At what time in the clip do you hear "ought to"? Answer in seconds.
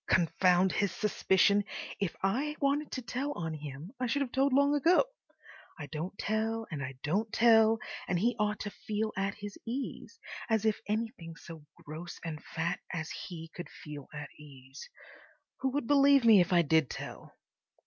8.39-8.71